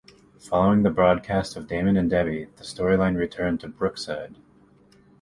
[0.39, 4.33] Following the broadcast of "Damon and Debbie", the storyline returned to "Brookside".